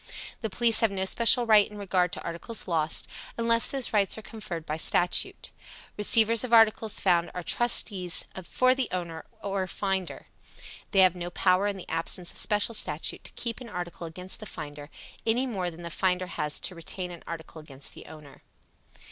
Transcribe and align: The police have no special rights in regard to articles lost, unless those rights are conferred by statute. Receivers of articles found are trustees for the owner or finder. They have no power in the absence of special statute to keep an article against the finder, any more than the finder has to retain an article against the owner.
The 0.39 0.49
police 0.49 0.79
have 0.79 0.89
no 0.89 1.05
special 1.05 1.45
rights 1.45 1.69
in 1.69 1.77
regard 1.77 2.11
to 2.13 2.23
articles 2.23 2.67
lost, 2.67 3.07
unless 3.37 3.67
those 3.67 3.93
rights 3.93 4.17
are 4.17 4.23
conferred 4.23 4.65
by 4.65 4.77
statute. 4.77 5.51
Receivers 5.95 6.43
of 6.43 6.51
articles 6.51 6.99
found 6.99 7.29
are 7.35 7.43
trustees 7.43 8.25
for 8.43 8.73
the 8.73 8.89
owner 8.91 9.25
or 9.43 9.67
finder. 9.67 10.25
They 10.89 11.01
have 11.01 11.15
no 11.15 11.29
power 11.29 11.67
in 11.67 11.77
the 11.77 11.87
absence 11.87 12.31
of 12.31 12.37
special 12.37 12.73
statute 12.73 13.23
to 13.25 13.31
keep 13.33 13.61
an 13.61 13.69
article 13.69 14.07
against 14.07 14.39
the 14.39 14.47
finder, 14.47 14.89
any 15.23 15.45
more 15.45 15.69
than 15.69 15.83
the 15.83 15.91
finder 15.91 16.25
has 16.25 16.59
to 16.61 16.73
retain 16.73 17.11
an 17.11 17.21
article 17.27 17.61
against 17.61 17.93
the 17.93 18.07
owner. 18.07 18.41